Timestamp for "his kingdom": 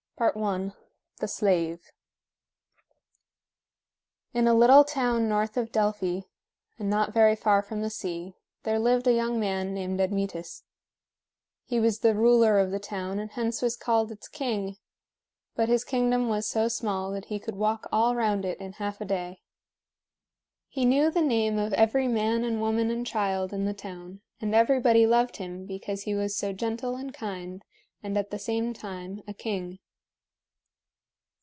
15.69-16.29